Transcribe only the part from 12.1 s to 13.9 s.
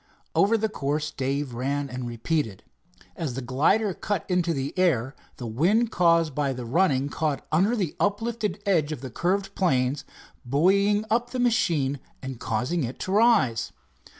and causing it to rise.